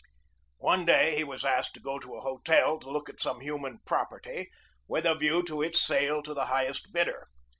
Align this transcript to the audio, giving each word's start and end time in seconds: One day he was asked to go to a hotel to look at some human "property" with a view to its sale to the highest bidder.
One 0.57 0.83
day 0.83 1.15
he 1.15 1.23
was 1.23 1.45
asked 1.45 1.75
to 1.75 1.79
go 1.79 1.99
to 1.99 2.15
a 2.15 2.21
hotel 2.21 2.79
to 2.79 2.89
look 2.89 3.07
at 3.07 3.19
some 3.19 3.39
human 3.41 3.81
"property" 3.85 4.49
with 4.87 5.05
a 5.05 5.13
view 5.13 5.43
to 5.43 5.61
its 5.61 5.79
sale 5.79 6.23
to 6.23 6.33
the 6.33 6.45
highest 6.45 6.91
bidder. 6.91 7.27